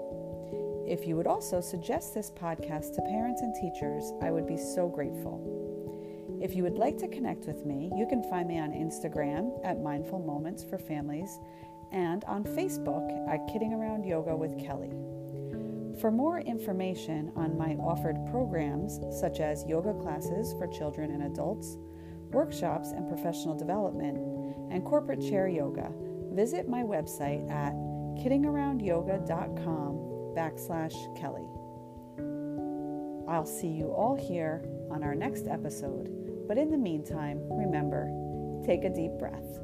[0.87, 4.87] If you would also suggest this podcast to parents and teachers, I would be so
[4.87, 5.58] grateful.
[6.41, 9.81] If you would like to connect with me, you can find me on Instagram at
[9.81, 11.37] Mindful Moments for Families
[11.91, 14.93] and on Facebook at Kidding Around Yoga with Kelly.
[15.99, 21.77] For more information on my offered programs, such as yoga classes for children and adults,
[22.31, 24.17] workshops and professional development,
[24.71, 25.91] and corporate chair yoga,
[26.31, 27.73] visit my website at
[28.23, 29.95] kiddingaroundyoga.com
[30.37, 31.47] backslash Kelly.
[33.27, 36.18] I'll see you all here on our next episode,
[36.49, 38.09] but in the meantime, remember,
[38.65, 39.59] take a deep breath.